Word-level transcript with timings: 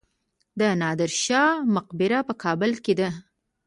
د 0.59 0.61
نادر 0.81 1.11
شاه 1.23 1.53
مقبره 1.75 2.19
په 2.27 2.33
کابل 2.43 2.71
کې 2.83 2.93
ده 2.99 3.09